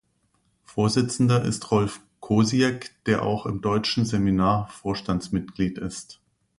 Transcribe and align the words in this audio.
Vorsitzender 0.63 1.43
ist 1.45 1.69
Rolf 1.69 2.01
Kosiek, 2.21 2.89
der 3.05 3.21
auch 3.21 3.45
im 3.45 3.61
„Deutschen 3.61 4.03
Seminar“ 4.03 4.67
Vorstandsmitglied 4.69 5.77
ist. 5.77 6.19